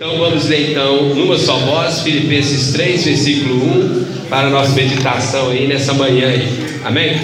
[0.00, 5.50] Então vamos ler então numa só voz, Filipenses 3, versículo 1, para a nossa meditação
[5.50, 6.48] aí nessa manhã aí.
[6.82, 7.20] Amém?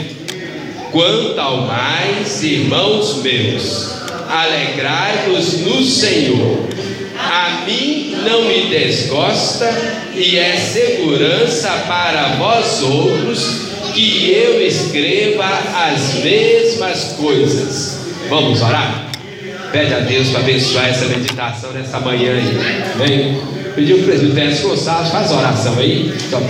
[0.93, 3.93] Quanto ao mais, irmãos meus,
[4.29, 6.69] alegrai-vos no Senhor.
[7.19, 9.75] A mim não me desgosta
[10.15, 18.01] e é segurança para vós outros que eu escreva as mesmas coisas.
[18.29, 19.06] Vamos orar?
[19.77, 22.57] Pede a Deus para abençoar essa meditação nessa manhã aí.
[22.95, 23.43] Amém?
[23.75, 26.15] Pediu o presbítero Gonçalves, faz a oração aí.
[26.17, 26.41] Então.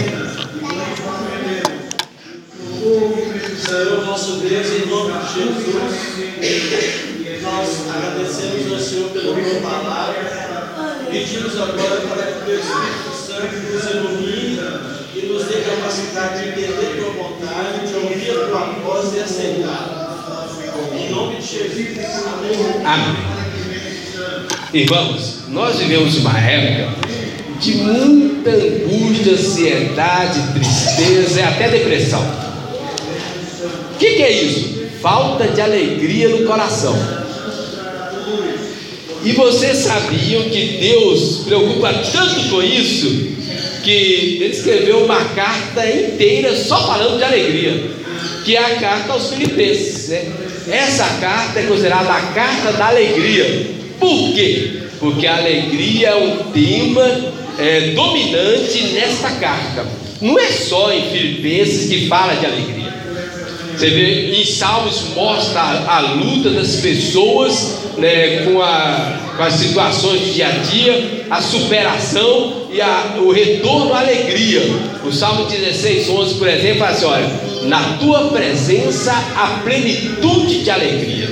[3.67, 5.75] Senhor nosso Deus, em nome de Jesus,
[7.43, 11.07] nós agradecemos ao Senhor pela tua palavra.
[11.11, 14.61] Pedimos agora para que o Espírito Santo nos ilumine
[15.17, 20.07] e nos dê capacidade de entender tua vontade, de ouvir a tua voz e aceitar.
[20.95, 21.36] Em nome de Jesus.
[22.85, 23.17] Amém.
[24.73, 26.93] Irmãos, nós vivemos uma época
[27.61, 32.21] de muita angústia, ansiedade, tristeza e até depressão.
[33.95, 34.87] O que, que é isso?
[35.01, 36.97] Falta de alegria no coração.
[39.25, 43.07] E vocês sabiam que Deus preocupa tanto com isso
[43.85, 47.89] que ele escreveu uma carta inteira só falando de alegria,
[48.45, 50.09] que é a carta aos Filipenses.
[50.09, 50.46] Né?
[50.69, 53.67] Essa carta é considerada a carta da alegria.
[54.01, 54.83] Por quê?
[54.99, 59.87] Porque a alegria é um tema é, dominante nesta carta.
[60.21, 62.86] Não é só em Filipenses que fala de alegria.
[63.77, 69.53] Você vê em Salmos mostra a, a luta das pessoas né, com, a, com as
[69.53, 74.63] situações do dia a dia, a superação e a, o retorno à alegria.
[75.05, 77.31] O Salmo 16, 11, por exemplo, fala assim: olha,
[77.65, 81.29] na tua presença a plenitude de alegria.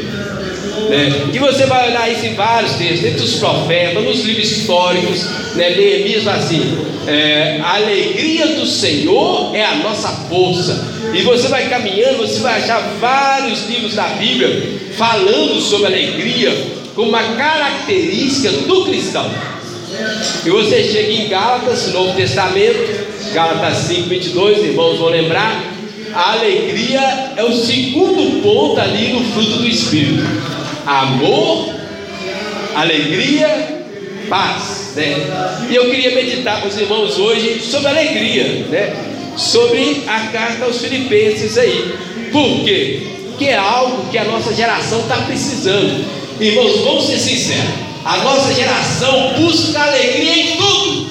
[0.89, 1.31] Né?
[1.33, 5.71] E você vai olhar isso em vários textos, entre os profetas, nos livros históricos, né?
[5.71, 10.95] Neemias assim: é, a alegria do Senhor é a nossa força.
[11.13, 16.53] E você vai caminhando, você vai achar vários livros da Bíblia falando sobre alegria
[16.95, 19.31] como uma característica do cristão.
[20.45, 25.73] E você chega em Gálatas, Novo Testamento, Gálatas 5, 22, irmãos vão lembrar.
[26.13, 30.23] A alegria é o segundo ponto ali no fruto do Espírito:
[30.87, 31.75] amor,
[32.75, 33.85] alegria,
[34.29, 34.93] paz.
[34.97, 35.17] Né?
[35.71, 38.95] E eu queria meditar com os irmãos hoje sobre alegria, né?
[39.37, 41.95] sobre a carta aos Filipenses aí.
[42.31, 43.07] Por quê?
[43.39, 46.05] Que é algo que a nossa geração está precisando.
[46.41, 47.71] Irmãos, vamos ser sinceros:
[48.05, 51.11] a nossa geração busca alegria em tudo,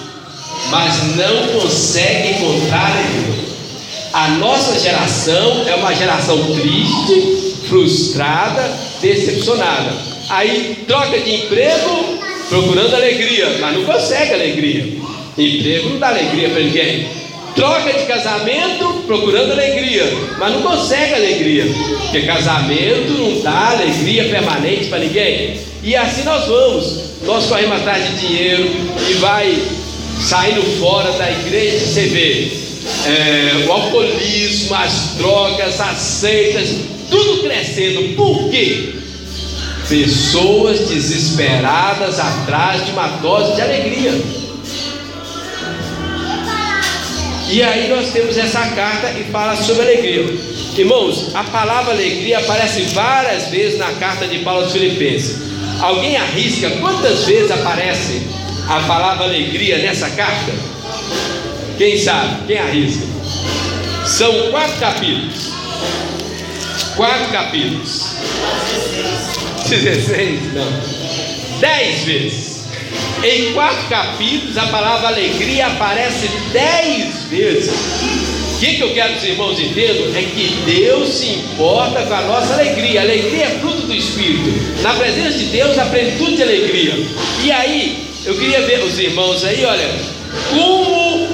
[0.69, 3.43] mas não consegue encontrar alegria.
[4.13, 9.91] A nossa geração é uma geração triste, frustrada, decepcionada.
[10.29, 12.17] Aí troca de emprego
[12.49, 14.97] procurando alegria, mas não consegue alegria.
[15.37, 17.07] Emprego não dá alegria para ninguém.
[17.53, 21.65] Troca de casamento procurando alegria, mas não consegue alegria,
[22.01, 25.59] porque casamento não dá alegria permanente para ninguém.
[25.83, 28.71] E assim nós vamos, nós corremos atrás de dinheiro
[29.07, 29.61] e vai
[30.19, 32.63] saindo fora da igreja, você vê
[33.05, 36.69] é, o alcoolismo, as drogas, as seitas,
[37.13, 38.15] tudo crescendo.
[38.15, 38.95] Por quê?
[39.87, 44.19] Pessoas desesperadas atrás de uma dose de alegria.
[47.51, 50.25] E aí nós temos essa carta e fala sobre alegria.
[50.75, 55.37] Irmãos, a palavra alegria aparece várias vezes na carta de Paulo aos Filipenses.
[55.79, 58.23] Alguém arrisca quantas vezes aparece
[58.67, 60.51] a palavra alegria nessa carta?
[61.77, 62.47] Quem sabe?
[62.47, 63.05] Quem arrisca?
[64.07, 65.53] São quatro capítulos.
[66.95, 68.11] Quatro capítulos.
[69.67, 70.53] 16?
[70.53, 71.59] Não.
[71.59, 72.63] Dez vezes.
[73.23, 77.71] Em quatro capítulos, a palavra alegria aparece dez vezes.
[78.55, 80.15] O que, que eu quero que os irmãos entendam?
[80.15, 83.01] É que Deus se importa com a nossa alegria.
[83.01, 84.81] Alegria é fruto do Espírito.
[84.81, 87.07] Na presença de Deus, a plenitude de alegria.
[87.43, 89.89] E aí, eu queria ver os irmãos aí, olha,
[90.51, 91.27] como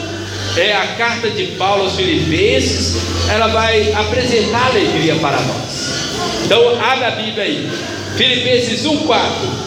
[0.57, 2.95] é a carta de Paulo aos Filipenses,
[3.29, 5.89] ela vai apresentar alegria para nós.
[6.45, 7.69] Então, abre a Bíblia aí.
[8.15, 9.19] Filipenses 1,4.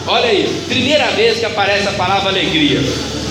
[0.05, 2.81] Olha aí, primeira vez que aparece a palavra alegria.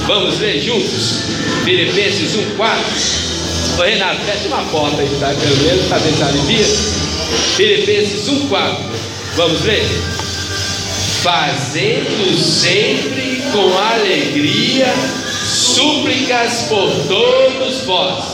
[0.06, 1.20] Vamos ler juntos?
[1.64, 3.78] Filipenses 1,4.
[3.78, 5.28] Ô Renato, fecha uma porta aí, tá?
[5.28, 6.66] Pelo menos para ver se alivia.
[7.56, 8.76] Filipenses 1,4.
[9.36, 9.86] Vamos ler?
[11.22, 14.92] Fazendo sempre com alegria
[15.44, 18.31] súplicas por todos vós,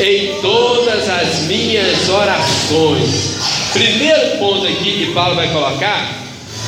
[0.00, 3.36] em todas as minhas orações.
[3.72, 6.10] Primeiro ponto aqui que Paulo vai colocar: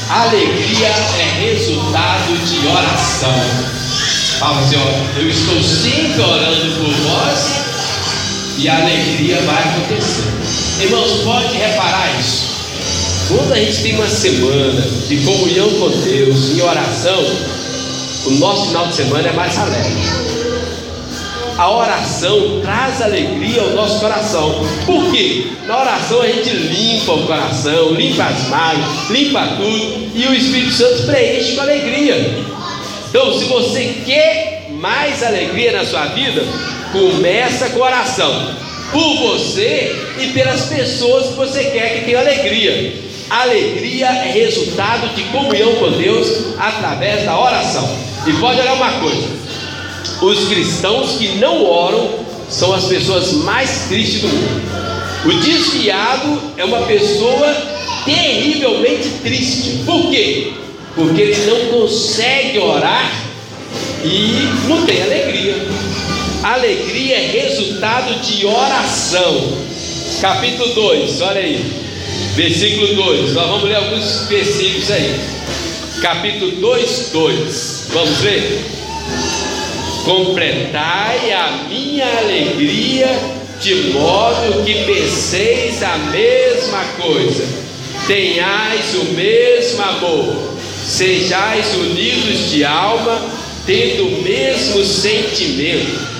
[0.08, 3.74] alegria é resultado de oração.
[4.38, 7.64] Fala assim, ó, eu estou sempre orando por vós
[8.58, 10.24] e a alegria vai acontecer.
[10.80, 12.54] Irmãos, pode reparar isso.
[13.28, 17.24] Quando a gente tem uma semana de comunhão com Deus, em oração,
[18.26, 20.43] o nosso final de semana é mais alegre.
[21.56, 24.66] A oração traz alegria ao nosso coração.
[24.84, 25.46] Por quê?
[25.66, 30.72] Na oração a gente limpa o coração, limpa as mágoas, limpa tudo e o Espírito
[30.72, 32.44] Santo preenche com alegria.
[33.08, 36.44] Então, se você quer mais alegria na sua vida,
[36.90, 38.56] começa com oração.
[38.90, 42.94] Por você e pelas pessoas que você quer que tenham alegria.
[43.30, 47.88] Alegria é resultado de comunhão com Deus através da oração.
[48.26, 49.28] E pode olhar uma coisa:
[50.26, 52.08] os cristãos que não oram
[52.48, 54.74] são as pessoas mais tristes do mundo.
[55.24, 57.54] O desviado é uma pessoa
[58.04, 59.82] terrivelmente triste.
[59.84, 60.52] Por quê?
[60.94, 63.10] Porque ele não consegue orar
[64.04, 65.66] e não tem alegria.
[66.42, 69.52] Alegria é resultado de oração.
[70.20, 71.64] Capítulo 2, olha aí.
[72.34, 73.32] Versículo 2.
[73.32, 75.18] Nós vamos ler alguns versículos aí.
[76.02, 77.88] Capítulo 2, 2.
[77.94, 78.83] Vamos ler?
[80.04, 83.08] Completai a minha alegria,
[83.60, 87.44] de modo que penseis a mesma coisa,
[88.06, 90.54] tenhais o mesmo amor,
[90.86, 93.20] sejais unidos de alma,
[93.66, 96.14] tendo o mesmo sentimento.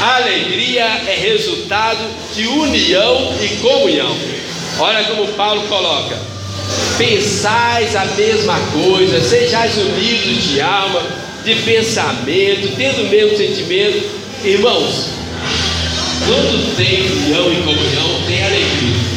[0.00, 2.04] A alegria é resultado
[2.34, 4.16] de união e comunhão.
[4.78, 6.16] Olha como Paulo coloca:
[6.96, 11.02] pensais a mesma coisa, sejais unidos de alma,
[11.44, 14.22] de pensamento, tendo o mesmo sentimento.
[14.44, 15.08] Irmãos,
[16.26, 19.12] quando tem união e comunhão, tem alegria.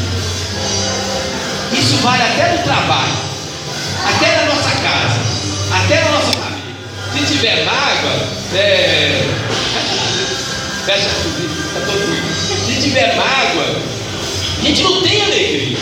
[1.74, 3.14] Isso vale até no trabalho,
[4.06, 5.20] até na nossa casa,
[5.72, 6.56] até na nossa família.
[7.14, 9.22] Se tiver mágoa, é...
[10.86, 12.36] fecha tudo, tá todo mundo.
[12.66, 13.82] Se tiver mágoa,
[14.60, 15.78] a gente não tem alegria.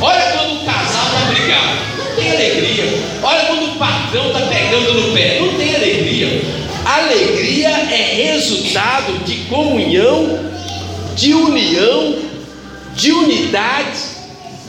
[0.00, 3.02] Olha quando o casal está brigado, não tem alegria.
[3.22, 4.40] Olha quando o patrão está
[4.96, 6.42] no pé, não tem alegria.
[6.84, 10.38] Alegria é resultado de comunhão,
[11.14, 12.14] de união,
[12.94, 13.98] de unidade,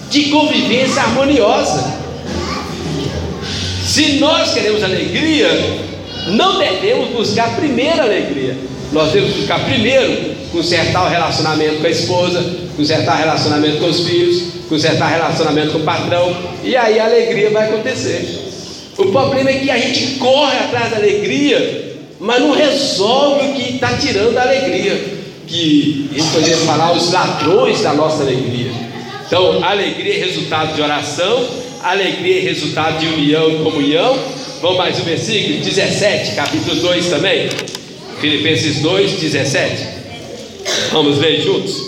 [0.09, 1.95] de convivência harmoniosa.
[3.85, 5.49] Se nós queremos alegria,
[6.27, 8.57] não devemos buscar primeiro alegria.
[8.91, 12.43] Nós devemos buscar primeiro consertar o relacionamento com a esposa,
[12.75, 17.49] consertar o relacionamento com os filhos, consertar relacionamento com o patrão, e aí a alegria
[17.49, 18.46] vai acontecer.
[18.97, 23.75] O problema é que a gente corre atrás da alegria, mas não resolve o que
[23.75, 25.17] está tirando a alegria.
[25.45, 28.71] Que a gente poderia falar os ladrões da nossa alegria.
[29.25, 31.47] Então, alegria é resultado de oração,
[31.83, 34.17] alegria é resultado de união e comunhão.
[34.61, 37.49] Vamos mais um versículo, 17, capítulo 2 também.
[38.19, 39.87] Filipenses 2, 17.
[40.91, 41.86] Vamos ler juntos.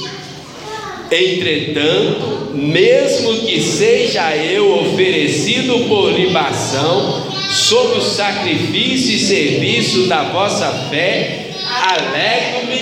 [1.11, 10.67] Entretanto, mesmo que seja eu oferecido por libação, sob o sacrifício e serviço da vossa
[10.89, 12.75] fé, alegro-me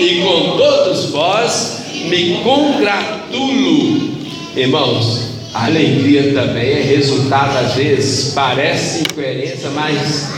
[0.00, 4.14] e com todos vós me congratulo.
[4.56, 10.28] Irmãos, a alegria também é resultado, às vezes, parece incoerência, mas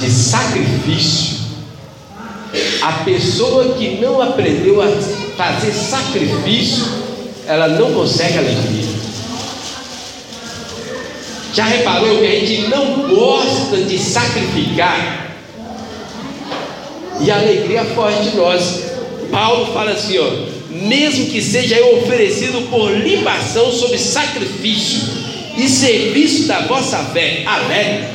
[0.00, 1.36] de sacrifício.
[2.80, 4.86] A pessoa que não aprendeu a
[5.36, 6.84] fazer sacrifício,
[7.46, 8.96] ela não consegue alegria.
[11.52, 15.34] Já reparou que a gente não gosta de sacrificar?
[17.20, 18.84] E a alegria foge de nós.
[19.30, 20.30] Paulo fala assim, ó,
[20.70, 25.00] mesmo que seja eu oferecido por libação sob sacrifício
[25.56, 28.08] e serviço da vossa fé, alegre.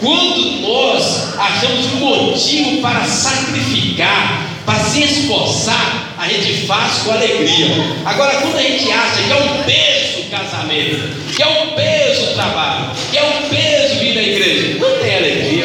[0.00, 7.68] Quando nós achamos um motivo para sacrificar, para se esforçar, a gente faz com alegria.
[8.04, 12.24] Agora, quando a gente acha que é um peso o casamento, que é um peso
[12.24, 15.64] o trabalho, que é um peso vir na igreja, não tem alegria.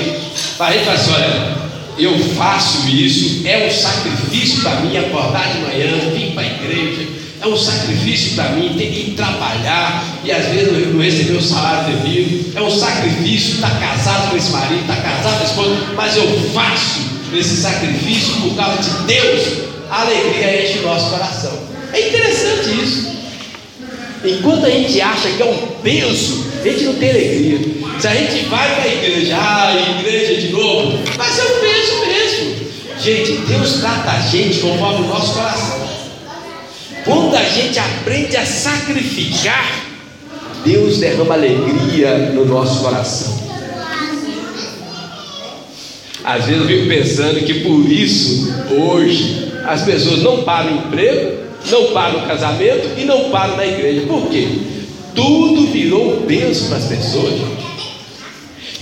[0.58, 1.58] A gente fala assim: olha,
[1.98, 7.06] eu faço isso, é um sacrifício para mim acordar de manhã, vir para a igreja,
[7.42, 11.94] é um sacrifício para mim ter que trabalhar e às vezes não receber o salário
[11.94, 16.16] devido, é um sacrifício estar casado com esse marido, estar casado com esse esposa, mas
[16.16, 19.44] eu faço esse sacrifício por causa de Deus,
[19.90, 21.52] a alegria enche o nosso coração.
[21.92, 23.14] É interessante isso.
[24.24, 27.60] Enquanto a gente acha que é um peso, a gente não tem alegria.
[28.00, 32.06] Se a gente vai para a igreja, ah, igreja de novo, mas é um peso
[32.06, 32.64] mesmo.
[33.00, 35.90] Gente, Deus trata a gente conforme o nosso coração.
[37.04, 39.84] Quando a gente aprende a sacrificar,
[40.64, 43.53] Deus derrama alegria no nosso coração.
[46.24, 51.92] Às vezes eu fico pensando que por isso, hoje, as pessoas não param emprego, não
[51.92, 54.02] param o casamento e não param na igreja.
[54.08, 54.48] Por quê?
[55.14, 57.34] Tudo virou peso para as pessoas.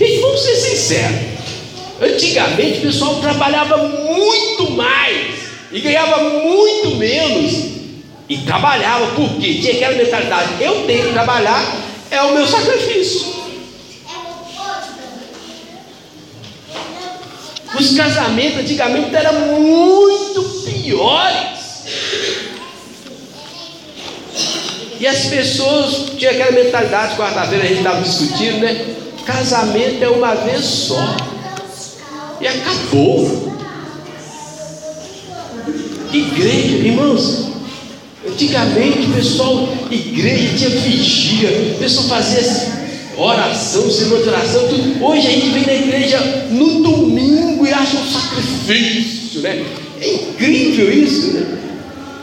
[0.00, 1.32] E vamos ser sinceros.
[2.00, 5.26] Antigamente o pessoal trabalhava muito mais
[5.70, 7.72] e ganhava muito menos.
[8.28, 11.76] E trabalhava, porque tinha aquela mentalidade, eu tenho que trabalhar,
[12.10, 13.41] é o meu sacrifício.
[17.82, 21.82] Os casamentos antigamente eram muito piores.
[25.00, 28.94] E as pessoas tinham aquela mentalidade, quarta-feira a gente estava discutindo, né?
[29.26, 31.16] Casamento é uma vez só.
[32.40, 33.52] E acabou.
[36.12, 37.48] Igreja, irmãos,
[38.24, 42.81] antigamente o pessoal, igreja tinha vigia, o pessoal fazia
[43.16, 45.04] oração, semana de oração, tudo.
[45.04, 46.18] Hoje a gente vem na igreja
[46.50, 49.64] no domingo e acha um sacrifício, né?
[50.00, 51.46] É incrível isso, né?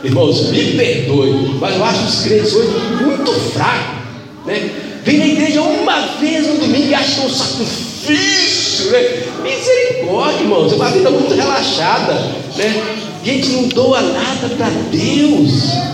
[0.02, 2.70] Irmãos, me perdoe, mas eu acho os crentes hoje
[3.02, 4.04] muito fracos,
[4.46, 4.70] né?
[5.04, 9.22] Vem na igreja uma vez no domingo e acha um sacrifício, né?
[9.42, 12.14] Misericórdia, irmãos, é uma vida muito relaxada,
[12.56, 12.82] né?
[13.22, 15.90] A gente não doa nada para Deus.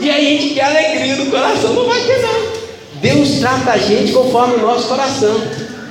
[0.00, 2.51] E aí a gente quer alegria no coração, não vai ter não.
[3.02, 5.42] Deus trata a gente conforme o nosso coração.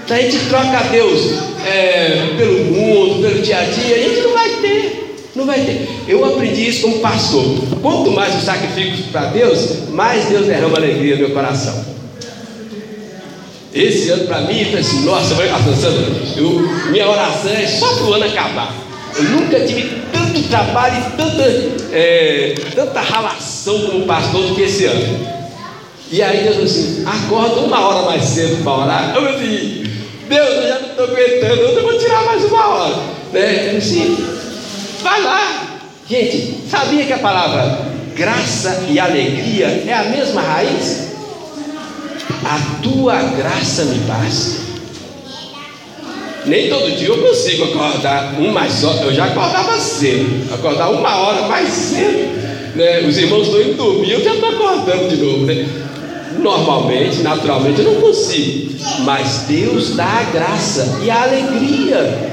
[0.08, 1.34] Se a gente troca Deus
[1.66, 5.30] é, pelo mundo, pelo dia a dia, a gente não vai ter.
[5.36, 5.88] Não vai ter.
[6.08, 7.44] Eu aprendi isso como pastor.
[7.82, 11.86] Quanto mais eu sacrifico para Deus, mais Deus derrama alegria no meu coração.
[13.74, 15.50] Esse ano para mim, eu assim, nossa, vai
[16.38, 16.50] eu,
[16.92, 18.74] minha oração é só para o ano acabar.
[19.18, 21.44] Eu nunca tive tanto trabalho e tanta,
[21.94, 25.31] é, tanta ralação como pastor do que esse ano.
[26.12, 29.16] E aí Deus assim, acorda uma hora mais cedo para orar.
[29.16, 29.84] Eu assim,
[30.28, 32.96] Deus, eu já não estou aguentando, eu vou tirar mais uma hora.
[33.32, 33.72] Né?
[33.72, 34.18] Eu assim,
[35.02, 35.80] vai lá.
[36.10, 41.12] Gente, sabia que a palavra graça e alegria é a mesma raiz?
[42.44, 44.60] A tua graça me basta.
[46.46, 48.92] Nem todo dia eu consigo acordar um mais só.
[48.96, 52.76] Eu já acordava cedo, acordar uma hora mais cedo.
[52.76, 53.02] Né?
[53.02, 55.46] Os irmãos estão indo dormir, eu já estou acordando de novo.
[55.46, 55.66] Né?
[56.42, 58.72] Normalmente, naturalmente, eu não consigo.
[59.02, 62.32] Mas Deus dá a graça e a alegria.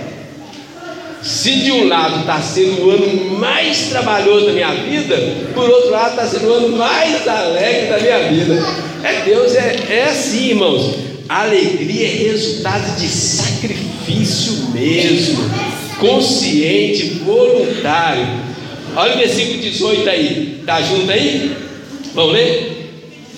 [1.23, 5.17] Se de um lado está sendo o ano mais trabalhoso da minha vida,
[5.53, 8.67] por outro lado está sendo o ano mais alegre da minha vida.
[9.03, 10.95] É Deus, é, é assim, irmãos.
[11.29, 15.39] Alegria é resultado de sacrifício mesmo,
[16.01, 18.27] consciente, voluntário.
[18.97, 21.55] Olha o versículo 18 aí, está junto aí?
[22.15, 22.88] Vamos ler?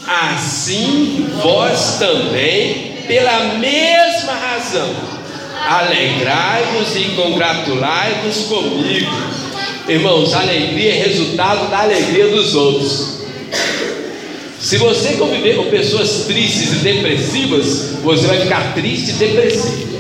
[0.07, 4.95] Assim vós também, pela mesma razão,
[5.69, 9.11] alegrai-vos e congratulai-vos comigo.
[9.89, 13.21] Irmãos, alegria é resultado da alegria dos outros.
[14.61, 19.91] Se você conviver com pessoas tristes e depressivas, você vai ficar triste e depressivo.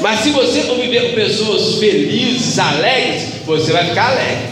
[0.00, 4.50] Mas se você conviver com pessoas felizes, alegres, você vai ficar alegre.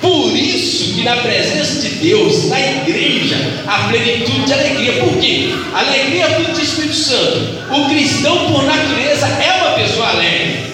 [0.00, 4.92] Por isso que na presença de Deus, na igreja, a plenitude de alegria.
[4.94, 5.54] Por quê?
[5.72, 7.58] Alegria é fruto do Espírito Santo.
[7.70, 10.68] O cristão, por natureza, é uma pessoa alegre.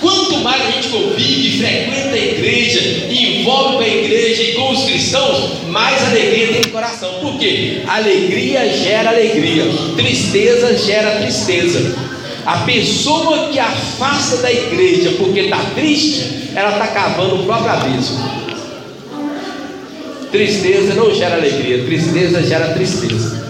[0.00, 4.84] Quanto mais a gente convive, frequenta a igreja, envolve com a igreja e com os
[4.84, 7.14] cristãos, mais alegria tem no coração.
[7.20, 7.82] Por quê?
[7.86, 9.64] Alegria gera alegria,
[9.96, 11.96] tristeza gera tristeza.
[12.44, 18.45] A pessoa que afasta da igreja porque está triste, ela está cavando o próprio abismo.
[20.36, 23.42] Tristeza não gera alegria, tristeza gera tristeza.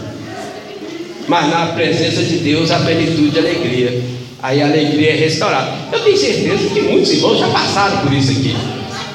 [1.27, 4.01] Mas na presença de Deus, a plenitude de alegria.
[4.41, 5.73] Aí a alegria é restaurada.
[5.93, 8.55] Eu tenho certeza que muitos irmãos já passaram por isso aqui.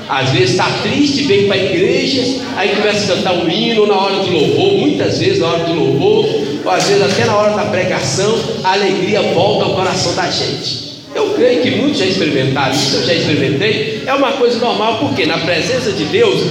[0.09, 3.95] Às vezes está triste, vem para a igreja, aí começa a cantar um hino na
[3.95, 6.25] hora do louvor, muitas vezes na hora do louvor,
[6.65, 10.91] ou às vezes até na hora da pregação, a alegria volta ao coração da gente.
[11.15, 14.03] Eu creio que muitos já experimentaram isso, eu já experimentei.
[14.05, 16.41] É uma coisa normal, porque na presença de Deus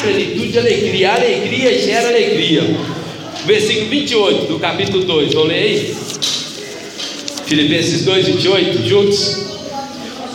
[0.00, 1.10] plenitude de alegria.
[1.10, 2.62] A alegria gera alegria.
[3.44, 5.34] Versículo 28 do capítulo 2.
[5.34, 5.96] Vamos ler aí?
[7.46, 9.48] Filipenses 2, 28, juntos.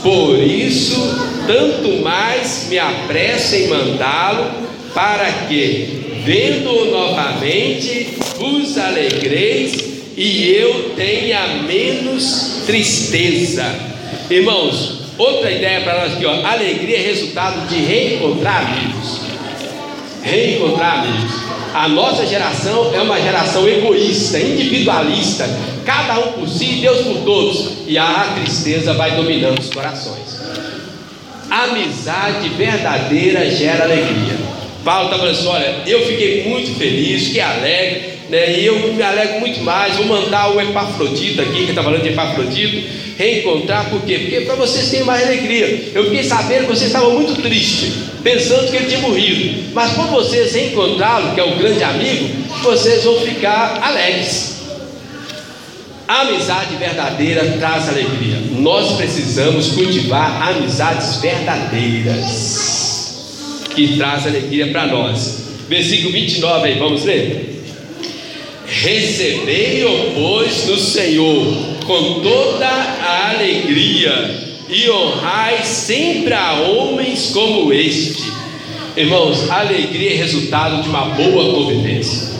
[0.02, 0.96] Por isso,
[1.48, 9.74] tanto mais me apresso em mandá-lo, para que, vendo-o novamente, vos alegreis
[10.18, 13.66] e eu tenha menos tristeza.
[14.30, 16.46] Irmãos, outra ideia para nós aqui, ó.
[16.46, 19.23] Alegria é resultado de reencontrar amigos
[20.24, 21.32] reencontrar amigos.
[21.74, 25.48] A nossa geração é uma geração egoísta, individualista,
[25.86, 30.42] cada um por si, Deus por todos, e a tristeza vai dominando os corações.
[31.50, 34.38] Amizade verdadeira gera alegria.
[34.84, 38.60] Paulo está falando assim: olha, eu fiquei muito feliz, fiquei alegre, né?
[38.60, 39.96] E eu me alegro muito mais.
[39.96, 42.84] Vou mandar o Epafrodito aqui, que está falando de Epafrodito,
[43.18, 44.20] reencontrar, por quê?
[44.20, 45.92] Porque para vocês terem mais alegria.
[45.94, 49.74] Eu fiquei sabendo que vocês estavam muito tristes, pensando que ele tinha morrido.
[49.74, 52.30] Mas quando vocês reencontrá-lo, que é o grande amigo,
[52.64, 54.54] vocês vão ficar alegres.
[56.08, 58.38] A amizade verdadeira traz alegria.
[58.52, 62.64] Nós precisamos cultivar amizades verdadeiras
[63.74, 65.44] que traz alegria para nós.
[65.68, 67.53] Versículo 29 aí, vamos ler?
[68.82, 78.32] Recebei-o, pois, no Senhor com toda a alegria e honrai sempre a homens como este.
[78.98, 82.34] Irmãos, alegria é resultado de uma boa convivência.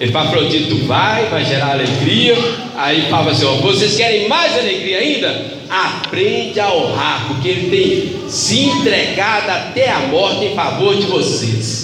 [0.00, 2.36] Epafrodito vai, vai gerar alegria.
[2.76, 5.54] Aí fala assim: ó, vocês querem mais alegria ainda?
[5.70, 11.83] Aprende a honrar, porque ele tem se entregado até a morte em favor de vocês.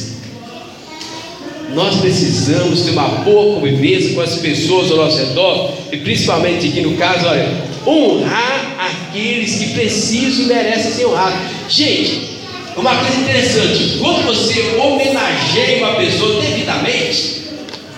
[1.74, 6.80] Nós precisamos ter uma boa convivência com as pessoas ao nosso redor, e principalmente aqui
[6.80, 7.48] no caso, olha,
[7.86, 11.38] honrar aqueles que precisam e merecem ser honrados.
[11.68, 12.30] Gente,
[12.76, 17.42] uma coisa interessante: quando você homenageia uma pessoa devidamente,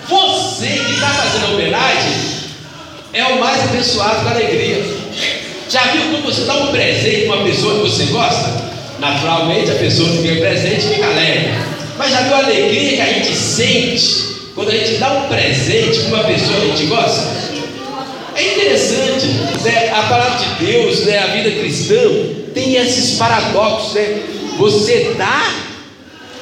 [0.07, 2.13] você que está fazendo homenagem
[3.13, 4.83] é o mais abençoado com alegria.
[5.69, 8.71] Já viu quando você dá um presente para uma pessoa que você gosta?
[8.99, 11.72] Naturalmente a pessoa que ganha presente fica alegre.
[11.97, 15.99] Mas já viu a alegria que a gente sente quando a gente dá um presente
[16.01, 17.43] para uma pessoa que a gente gosta?
[18.35, 19.27] É interessante,
[19.63, 19.89] né?
[19.93, 21.19] a palavra de Deus, né?
[21.19, 21.95] a vida cristã,
[22.53, 24.21] tem esses paradoxos, né?
[24.57, 25.53] Você dá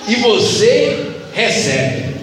[0.08, 2.16] e você recebe.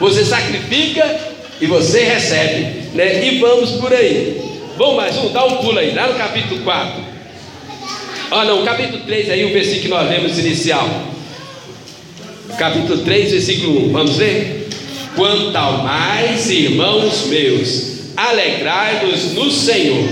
[0.00, 1.20] Você sacrifica
[1.60, 3.24] e você recebe, né?
[3.24, 4.42] E vamos por aí.
[4.76, 7.04] Vamos mais um, dá um pulo aí, lá no capítulo 4.
[8.32, 11.13] Ah, não, capítulo 3 aí, o versículo que nós lemos inicial
[12.56, 13.92] capítulo 3, versículo 1.
[13.92, 14.68] Vamos ver?
[15.16, 20.08] Quanto ao mais, irmãos meus, alegrai-vos no Senhor.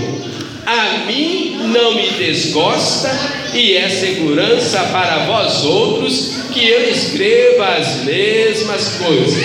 [0.65, 3.11] A mim não me desgosta
[3.53, 9.43] e é segurança para vós outros que eu escreva as mesmas coisas.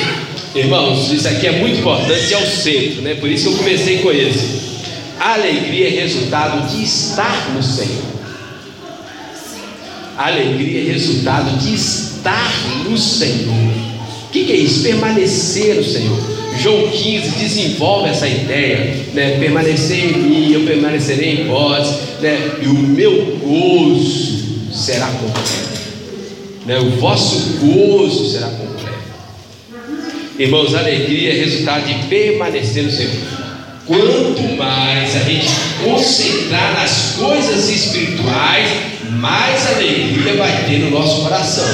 [0.54, 3.14] Irmãos, isso aqui é muito importante, é o centro, né?
[3.14, 4.68] Por isso eu comecei com esse.
[5.18, 8.04] Alegria é resultado de estar no Senhor.
[10.16, 13.54] Alegria é resultado de estar estar no Senhor.
[14.26, 14.82] O que, que é isso?
[14.82, 16.18] Permanecer no Senhor.
[16.58, 19.38] João 15 desenvolve essa ideia, né?
[19.38, 21.86] Permanecer em mim, eu permanecerei em vós,
[22.20, 22.58] né?
[22.62, 25.80] E o meu gozo será completo,
[26.66, 26.78] né?
[26.78, 28.98] O vosso gozo será completo.
[30.38, 33.12] Irmãos, alegria é resultado de permanecer no Senhor.
[33.86, 35.48] Quanto mais a gente
[35.82, 38.68] concentrar nas coisas espirituais,
[39.10, 41.66] mais alegria vai ter no nosso coração.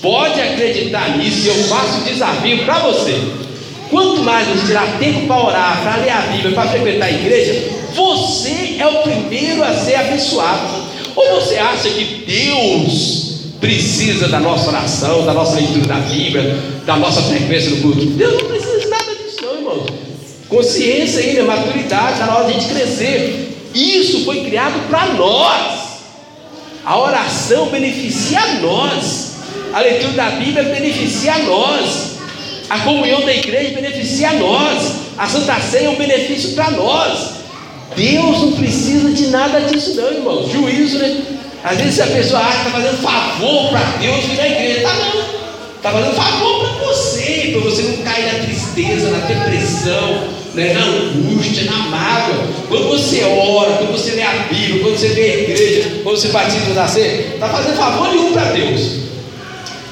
[0.00, 3.20] Pode acreditar nisso, eu faço um desafio para você.
[3.90, 7.70] Quanto mais você tirar tempo para orar, para ler a Bíblia, para frequentar a igreja,
[7.94, 10.84] você é o primeiro a ser abençoado.
[11.14, 16.96] Ou você acha que Deus precisa da nossa oração, da nossa leitura da Bíblia, da
[16.96, 18.04] nossa frequência no culto?
[18.04, 19.86] Deus não precisa de nada disso, não, irmão.
[20.48, 23.56] Consciência ainda, maturidade, está na hora de a gente crescer.
[23.74, 25.73] Isso foi criado para nós.
[26.84, 29.34] A oração beneficia a nós.
[29.72, 32.18] A leitura da Bíblia beneficia a nós.
[32.68, 34.92] A comunhão da igreja beneficia a nós.
[35.16, 37.34] A Santa Ceia é um benefício para nós.
[37.96, 40.48] Deus não precisa de nada disso, não, irmão.
[40.50, 41.22] Juízo, né?
[41.62, 44.78] Às vezes a pessoa acha que está fazendo favor para Deus vir na igreja.
[44.78, 45.24] Está não.
[45.76, 46.73] Está fazendo favor para
[47.60, 52.46] para você não cair na tristeza, na depressão, né, na angústia, na mágoa.
[52.68, 56.28] Quando você ora, quando você lê a Bíblia, quando você vê a igreja, quando você
[56.28, 58.80] batiza no nascer, está fazendo favor nenhum para Deus.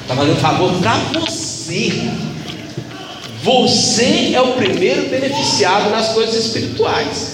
[0.01, 1.93] Está fazendo favor para você.
[3.43, 7.33] Você é o primeiro beneficiado nas coisas espirituais.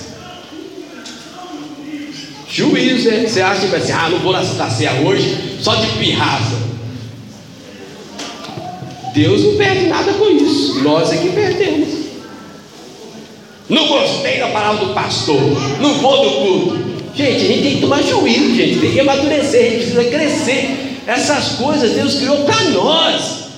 [2.50, 3.26] Juízo, né?
[3.28, 6.59] Você acha que vai ser, ah, não vou na Ceia hoje, só de pirraça.
[9.13, 12.00] Deus não perde nada com isso, nós é que perdemos.
[13.69, 15.39] Não gostei da palavra do pastor.
[15.80, 16.89] Não vou do culto.
[17.13, 18.80] Gente, a gente tem que tomar juízo, gente.
[18.80, 21.02] Tem que amadurecer, a gente precisa crescer.
[21.06, 23.50] Essas coisas Deus criou para nós.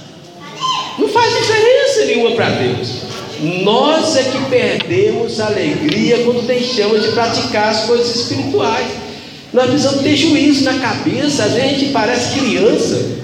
[1.00, 2.90] Não faz diferença nenhuma para Deus.
[3.64, 8.88] Nós é que perdemos a alegria quando deixamos de praticar as coisas espirituais.
[9.54, 11.48] Nós precisamos ter juízo na cabeça.
[11.48, 13.22] Vezes a gente parece criança.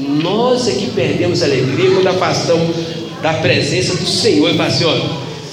[0.00, 2.74] Nós é que perdemos a alegria quando afastamos
[3.22, 4.50] da presença do Senhor.
[4.50, 5.02] E fala assim: olha,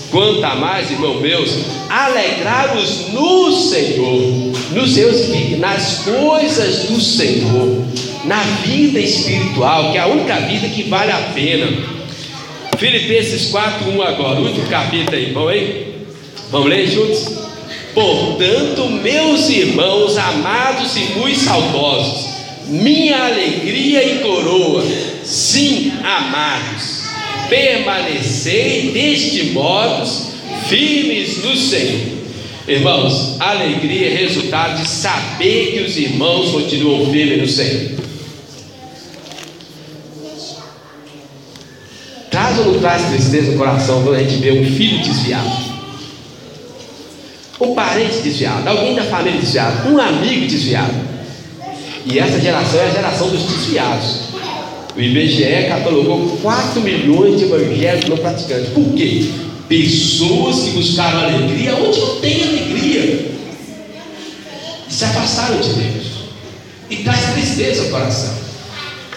[0.09, 1.51] quanto a mais, irmão meus,
[1.89, 5.29] alegrai-vos no Senhor, nos seus,
[5.59, 7.85] nas coisas do Senhor,
[8.25, 11.67] na vida espiritual, que é a única vida que vale a pena.
[12.77, 15.87] Filipenses 4:1 agora, último capítulo aí, vamos aí?
[16.51, 17.47] Vamos ler juntos?
[17.93, 22.26] Portanto, meus irmãos amados e muito saudosos,
[22.67, 24.83] minha alegria e coroa,
[25.23, 27.03] sim, amados,
[27.49, 30.05] permanecei deste modo
[30.67, 32.17] firmes no Senhor.
[32.67, 37.91] Irmãos, alegria é resultado de saber que os irmãos continuam firmes no Senhor.
[42.29, 45.67] Traz ou não traz tristeza no coração quando a gente vê um filho desviado?
[47.59, 51.16] Um parente desviado, alguém da família desviado, um amigo desviado.
[52.09, 54.27] E essa geração é a geração dos desviados.
[54.95, 58.69] O IBGE catalogou 4 milhões de evangélicos não praticantes.
[58.69, 59.29] Por quê?
[59.67, 63.31] Pessoas que buscaram alegria onde não tem alegria.
[64.89, 66.07] E se afastaram de Deus.
[66.89, 68.47] E traz tristeza ao coração.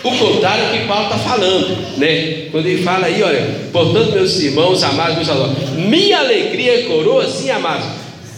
[0.02, 2.48] O contrário é o que Paulo está falando, né?
[2.50, 7.50] Quando ele fala aí, olha, portanto, meus irmãos, amados, meus amados, minha alegria coroa, sim,
[7.50, 7.86] amados,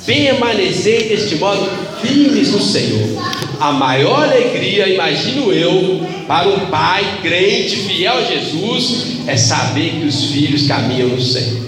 [0.05, 1.69] permanecei deste modo
[2.01, 3.23] firmes no Senhor.
[3.61, 10.07] A maior alegria, imagino eu, para um pai crente, fiel a Jesus, é saber que
[10.07, 11.63] os filhos caminham no Senhor.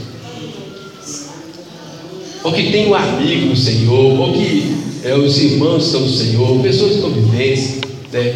[2.43, 6.61] Ou que tem um amigo no Senhor, ou que é, os irmãos são no Senhor,
[6.61, 7.81] pessoas de convivência.
[8.13, 8.35] Né?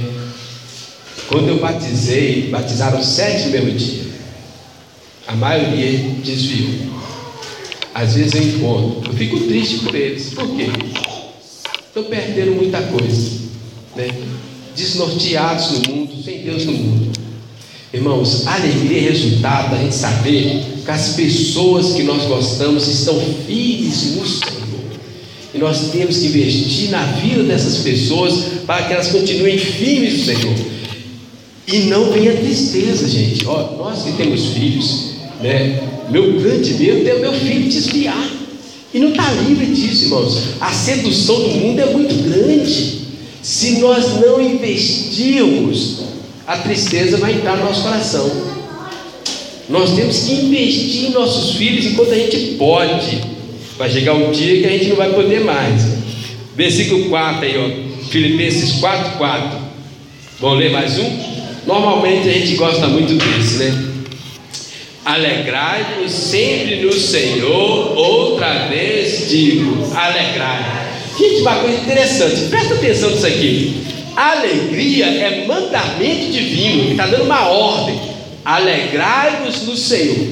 [1.28, 4.04] Quando eu batizei, batizaram sete no mesmo dia.
[5.26, 6.97] A maioria desviou.
[7.98, 10.30] Às vezes eu encontro, eu fico triste por eles.
[10.32, 10.66] Por quê?
[11.88, 13.40] Estão perdendo muita coisa,
[13.96, 14.06] né?
[14.76, 17.18] desnorteados no mundo, sem Deus no mundo.
[17.92, 24.14] Irmãos, alegria é resultado da gente saber que as pessoas que nós gostamos estão firmes
[24.14, 24.68] no Senhor.
[25.52, 30.24] E nós temos que investir na vida dessas pessoas para que elas continuem firmes no
[30.24, 30.54] Senhor.
[31.66, 33.44] E não venha tristeza, gente.
[33.44, 35.97] Ó, nós que temos filhos, né?
[36.10, 38.28] Meu grande medo é o meu filho desviar.
[38.92, 40.38] E não está livre disso, irmãos.
[40.60, 43.00] A sedução do mundo é muito grande.
[43.42, 46.00] Se nós não investirmos,
[46.46, 48.30] a tristeza vai entrar no nosso coração.
[49.68, 53.20] Nós temos que investir em nossos filhos enquanto a gente pode.
[53.76, 55.82] Vai chegar um dia que a gente não vai poder mais.
[56.56, 58.04] Versículo 4 aí, ó.
[58.08, 59.58] Filipenses 4, 4.
[60.40, 61.10] Vamos ler mais um?
[61.66, 63.87] Normalmente a gente gosta muito desse, né?
[65.08, 70.62] Alegrai-vos sempre no Senhor, outra vez digo, alegrai.
[71.18, 73.86] Gente, uma coisa interessante, presta atenção nisso aqui.
[74.14, 77.98] Alegria é mandamento divino, ele está dando uma ordem.
[78.44, 80.28] Alegrai-vos no Senhor.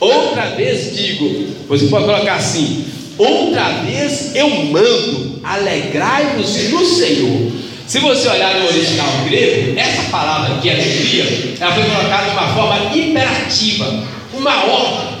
[0.00, 2.86] Outra vez digo, você pode colocar assim:
[3.18, 7.52] outra vez eu mando, alegrai-vos no Senhor.
[7.86, 12.54] Se você olhar no original grego, essa palavra aqui, alegria, ela foi colocada de uma
[12.54, 15.18] forma imperativa, uma ordem.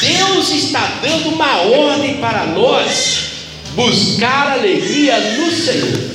[0.00, 3.28] Deus está dando uma ordem para nós
[3.74, 6.10] buscar alegria no Senhor.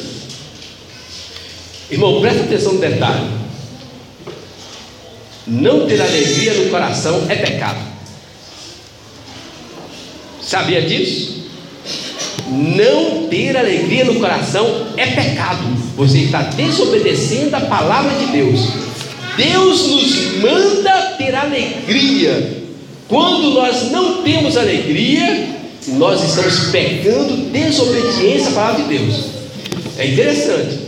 [1.92, 3.28] Irmão, presta atenção no detalhe.
[5.46, 7.80] Não ter alegria no coração é pecado.
[10.42, 11.33] Sabia disso?
[12.50, 15.64] Não ter alegria no coração é pecado.
[15.96, 18.60] Você está desobedecendo a palavra de Deus.
[19.38, 22.64] Deus nos manda ter alegria.
[23.08, 25.48] Quando nós não temos alegria,
[25.88, 29.26] nós estamos pecando desobediência à palavra de Deus.
[29.98, 30.80] É interessante.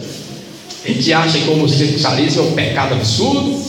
[0.84, 3.60] A gente acha que o homossexualismo é um pecado absurdo.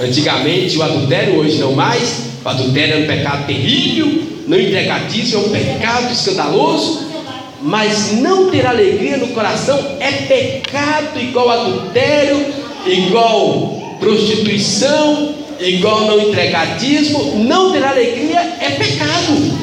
[0.00, 2.30] Antigamente o adultério, hoje não mais.
[2.42, 4.29] O adultério é um pecado terrível.
[4.50, 7.08] Não empregatício é um pecado escandaloso.
[7.62, 12.46] Mas não ter alegria no coração é pecado igual adultério,
[12.84, 17.44] igual prostituição, igual não entregadismo.
[17.44, 19.58] Não ter alegria é pecado.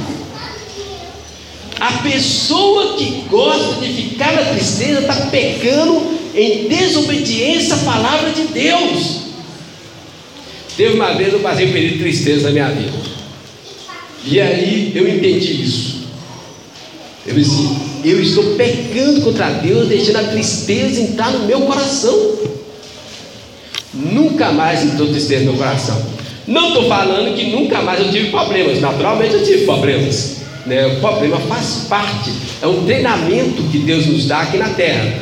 [1.81, 6.01] A pessoa que gosta de ficar na tristeza está pecando
[6.33, 9.23] em desobediência à palavra de Deus.
[10.77, 13.16] Teve uma vez eu passei um período de tristeza na minha vida.
[14.29, 15.97] E aí eu entendi isso.
[17.25, 17.69] Eu disse,
[18.03, 22.35] eu estou pecando contra Deus, deixando a tristeza entrar no meu coração.
[23.93, 26.01] Nunca mais entrou tristeza no meu coração.
[26.45, 28.79] Não estou falando que nunca mais eu tive problemas.
[28.79, 30.37] Naturalmente eu tive problemas.
[30.65, 30.87] Né?
[30.87, 32.31] O problema faz parte.
[32.61, 35.21] É um treinamento que Deus nos dá aqui na terra.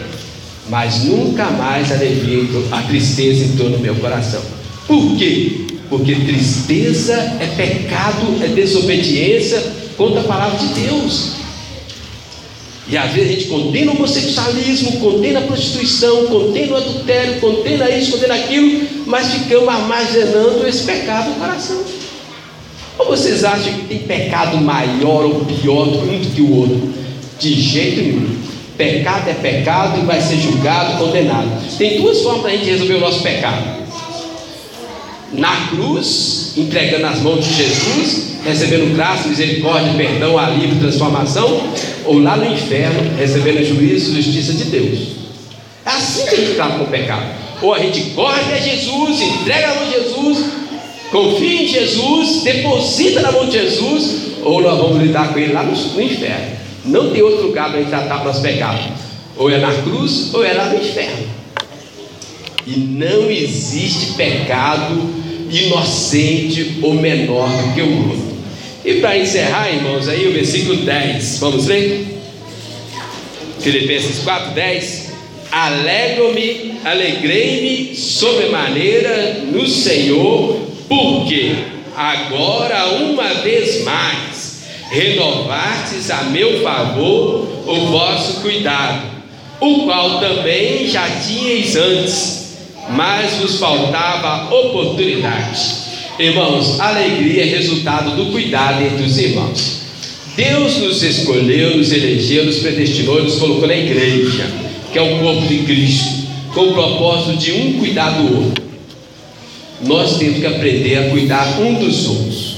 [0.70, 4.42] mas nunca mais alegria, a tristeza entrou no meu coração.
[4.88, 5.65] Por quê?
[5.90, 9.62] Porque tristeza é pecado, é desobediência
[9.96, 11.36] contra a palavra de Deus.
[12.88, 17.90] E às vezes a gente condena o homossexualismo, condena a prostituição, condena o adultério, condena
[17.90, 21.84] isso, condena aquilo, mas ficamos armazenando esse pecado no coração.
[22.98, 26.94] Ou vocês acham que tem pecado maior ou pior um do que o outro?
[27.40, 28.36] De jeito nenhum.
[28.78, 31.78] Pecado é pecado e vai ser julgado, condenado.
[31.78, 33.85] Tem duas formas da gente resolver o nosso pecado
[35.38, 41.62] na cruz, entregando nas mãos de Jesus, recebendo graça, misericórdia, perdão, alívio, transformação,
[42.06, 45.00] ou lá no inferno, recebendo juízo e justiça de Deus.
[45.86, 47.26] É assim que a gente trata com o pecado.
[47.62, 50.46] Ou a gente corre até Jesus, entrega na mão de Jesus,
[51.12, 55.64] confia em Jesus, deposita na mão de Jesus, ou nós vamos lidar com ele lá
[55.64, 56.56] no, no inferno.
[56.86, 58.80] Não tem outro lugar para a gente tratar nosso pecado.
[59.38, 61.28] Ou é na cruz, ou é lá no inferno.
[62.68, 65.15] E não existe pecado
[65.50, 68.36] inocente ou menor do que o outro.
[68.84, 72.06] E para encerrar, irmãos, aí o versículo 10, vamos ler?
[73.60, 75.14] Filipenses 4, 10.
[75.52, 81.56] Alegro-me, alegrei-me sobremaneira no Senhor, porque
[81.96, 89.02] agora, uma vez mais, renovastes a meu favor o vosso cuidado,
[89.60, 92.45] o qual também já tinhais antes
[92.90, 95.86] mas vos faltava oportunidade.
[96.18, 99.82] Irmãos, alegria é resultado do cuidado entre os irmãos.
[100.36, 104.50] Deus nos escolheu, nos elegeu, nos predestinou, nos colocou na igreja,
[104.92, 108.64] que é o corpo de Cristo, com o propósito de um cuidar do outro.
[109.86, 112.56] Nós temos que aprender a cuidar um dos outros.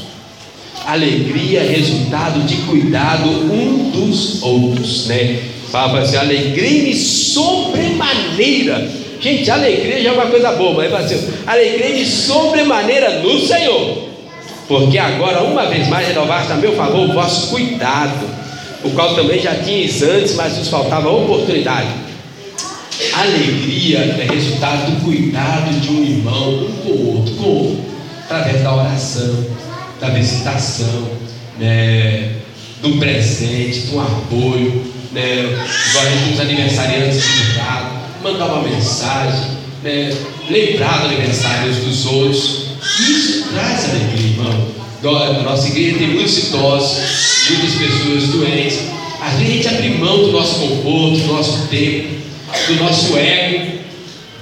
[0.86, 5.40] Alegria é resultado de cuidado um dos outros, né?
[5.72, 12.06] Fala assim, alegria-me sobremaneira Gente, alegria já é uma coisa boa, mas assim, alegria de
[12.06, 14.08] sobremaneira no Senhor,
[14.68, 18.28] porque agora, uma vez mais, renovaste a meu favor o vosso cuidado,
[18.84, 21.88] o qual também já tinhas antes, mas nos faltava oportunidade.
[23.14, 27.86] Alegria é resultado do cuidado de um irmão um com o outro, como?
[28.26, 29.46] Através da oração,
[30.00, 31.10] da visitação,
[31.60, 32.34] né,
[32.82, 35.44] do presente, do apoio, né,
[35.90, 37.87] igual a gente os aniversariantes de mandar
[38.24, 40.16] uma mensagem, né?
[40.50, 42.68] lembrar do aniversário dos outros.
[43.00, 44.78] Isso traz alegria, irmão.
[45.44, 46.98] Nossa igreja tem muitos idosos,
[47.50, 48.80] muitas pessoas doentes.
[49.22, 52.08] A gente abre mão do nosso conforto, do nosso tempo,
[52.68, 53.80] do nosso ego,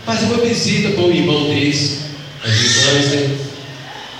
[0.05, 2.01] fazer uma visita para um irmão desse,
[2.45, 3.37] irmãs, né?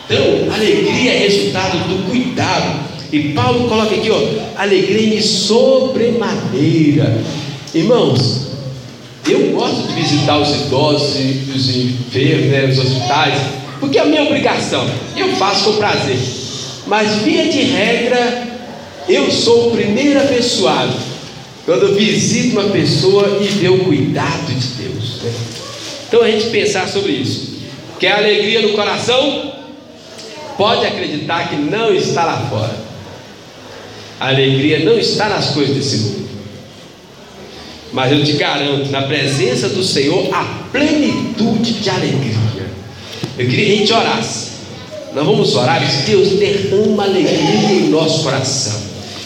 [0.05, 2.85] Então, alegria é resultado do cuidado.
[3.11, 4.19] E Paulo coloca aqui, ó,
[4.59, 7.21] alegria sobremaneira.
[7.73, 8.54] Irmãos,
[9.27, 13.33] eu gosto de visitar os idosos e os enfermos, né, os hospitais,
[13.79, 14.87] porque é a minha obrigação.
[15.15, 16.17] Eu faço com prazer.
[16.85, 18.47] Mas, via de regra,
[19.09, 20.93] eu sou o primeiro abençoado
[21.65, 25.21] quando eu visito uma pessoa e ver o cuidado de Deus.
[25.23, 25.33] Né?
[26.07, 27.55] Então, a gente pensar sobre isso.
[27.99, 29.53] Quer alegria no coração?
[30.57, 32.75] Pode acreditar que não está lá fora.
[34.19, 36.24] A alegria não está nas coisas desse mundo.
[37.95, 42.35] Mas eu te garanto, na presença do Senhor, a plenitude de alegria.
[43.39, 44.47] Eu queria que a gente orasse.
[45.15, 48.81] Nós vamos orar, Deus derrama alegria em nosso coração.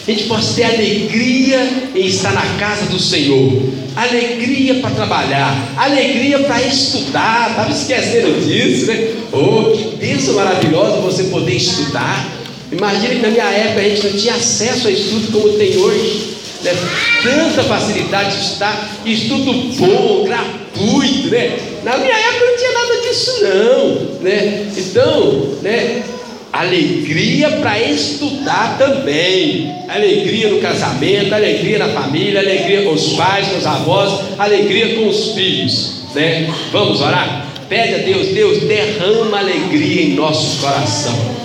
[0.06, 3.60] A gente possa ter alegria em estar na casa do Senhor,
[3.96, 7.50] alegria para trabalhar, alegria para estudar.
[7.50, 9.14] Estava esquecendo disso, né?
[9.32, 12.24] Oh, que bênção maravilhosa você poder estudar.
[12.70, 16.30] Imagina que na minha época a gente não tinha acesso a estudo como tem hoje
[16.62, 16.72] né?
[17.22, 21.58] tanta facilidade de estudar, estudo bom, gratuito, né?
[21.82, 24.72] Na minha época não tinha nada disso não, né?
[24.76, 26.02] Então, né?
[26.52, 33.58] Alegria para estudar também, alegria no casamento, alegria na família, alegria com os pais, com
[33.58, 36.52] os avós, alegria com os filhos, né?
[36.72, 37.46] Vamos orar?
[37.68, 41.39] Pede a Deus, Deus derrama alegria em nosso coração.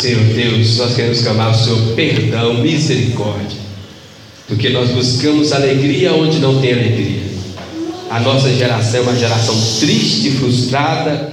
[0.00, 3.58] Senhor Deus, nós queremos clamar o Seu perdão, misericórdia,
[4.48, 7.20] porque nós buscamos alegria onde não tem alegria.
[8.08, 11.30] A nossa geração é uma geração triste, frustrada,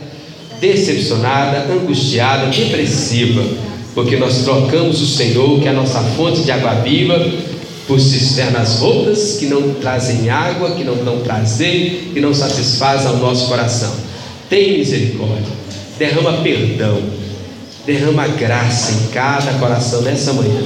[0.60, 3.42] decepcionada, angustiada, depressiva,
[3.96, 7.26] porque nós trocamos o Senhor, que é a nossa fonte de água viva,
[7.88, 13.16] por cisternas rotas que não trazem água, que não dão prazer, que não satisfazem ao
[13.16, 13.96] nosso coração.
[14.50, 15.54] Tem misericórdia,
[15.98, 17.02] derrama perdão,
[17.88, 20.62] derrama graça em cada coração nessa manhã.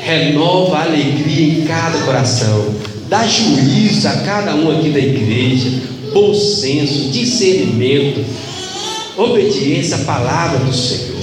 [0.00, 2.74] Renova a alegria em cada coração.
[3.08, 5.70] Dá juízo a cada um aqui da igreja,
[6.12, 8.24] bom senso, discernimento,
[9.16, 11.22] obediência à palavra do Senhor.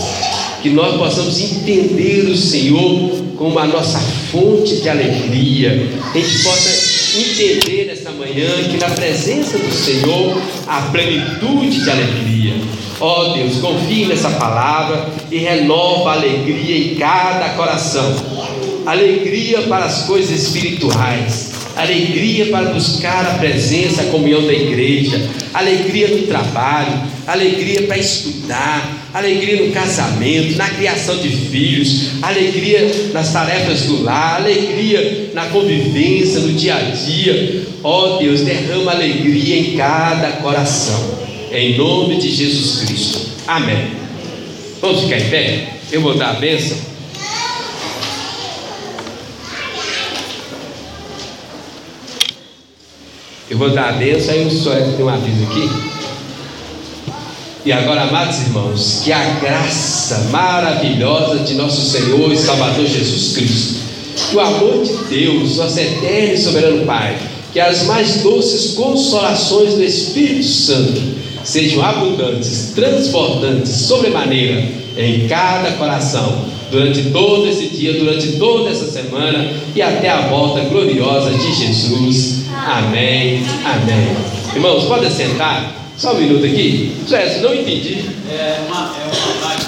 [0.62, 4.00] Que nós possamos entender o Senhor como a nossa
[4.32, 5.90] fonte de alegria.
[6.14, 6.79] A gente possa
[7.16, 12.56] entender nesta manhã que na presença do Senhor há plenitude de alegria.
[13.00, 18.16] Ó oh Deus, confie nessa palavra e renova a alegria em cada coração.
[18.86, 26.10] Alegria para as coisas espirituais alegria para buscar a presença, a comunhão da igreja, alegria
[26.10, 33.84] no trabalho, alegria para estudar, alegria no casamento, na criação de filhos, alegria nas tarefas
[33.84, 37.64] do lar, alegria na convivência, no dia a dia.
[37.84, 41.20] Ó oh, Deus, derrama alegria em cada coração,
[41.52, 43.22] em nome de Jesus Cristo.
[43.48, 43.92] Amém.
[44.82, 45.68] Vamos ficar em pé?
[45.92, 46.90] Eu vou dar a bênção.
[53.50, 55.99] Eu vou dar a benção, aí o senhor tem um aviso aqui.
[57.66, 63.76] E agora, amados irmãos, que a graça maravilhosa de nosso Senhor e Salvador Jesus Cristo,
[64.30, 67.18] que o amor de Deus, nosso eterno e soberano Pai,
[67.52, 71.02] que as mais doces consolações do Espírito Santo
[71.44, 74.66] sejam abundantes, transbordantes, sobremaneira
[74.98, 80.62] em cada coração, durante todo esse dia, durante toda essa semana e até a volta
[80.62, 82.46] gloriosa de Jesus.
[82.54, 83.44] Amém.
[83.66, 84.16] Amém.
[84.56, 85.89] Irmãos, podem sentar?
[86.00, 86.96] Só um minuto aqui.
[87.02, 88.06] José, não entendi.
[88.32, 89.39] É uma, é uma